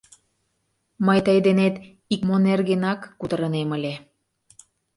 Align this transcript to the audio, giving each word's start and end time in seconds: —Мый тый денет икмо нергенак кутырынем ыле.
—Мый 1.05 1.19
тый 1.25 1.37
денет 1.45 1.75
икмо 2.13 2.35
нергенак 2.45 3.01
кутырынем 3.19 3.69
ыле. 3.77 3.93